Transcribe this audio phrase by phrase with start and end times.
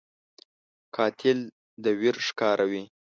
[0.95, 1.39] قاتل
[1.83, 2.83] د ویر ښکاروي